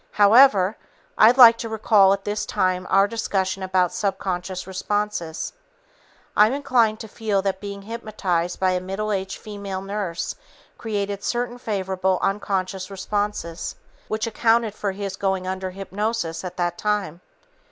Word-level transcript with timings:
However, 0.13 0.77
I'd 1.15 1.37
like 1.37 1.59
to 1.59 1.69
recall 1.69 2.11
at 2.11 2.23
this 2.25 2.43
time 2.43 2.87
our 2.89 3.07
discussion 3.07 3.61
about 3.61 3.93
subconscious 3.93 4.65
responses. 4.65 5.53
I'm 6.35 6.53
inclined 6.53 6.99
to 7.01 7.07
feel 7.07 7.43
that 7.43 7.61
being 7.61 7.83
hypnotized 7.83 8.59
by 8.59 8.71
a 8.71 8.79
middle 8.81 9.11
aged 9.11 9.37
female 9.37 9.83
nurse 9.83 10.33
created 10.75 11.23
certain 11.23 11.59
favorable 11.59 12.17
unconscious 12.23 12.89
responses 12.89 13.75
which 14.07 14.25
accounted 14.25 14.73
for 14.73 14.91
his 14.93 15.15
going 15.15 15.45
under 15.45 15.69
hypnosis 15.69 16.43
at 16.43 16.57
that 16.57 16.79
time. 16.79 17.21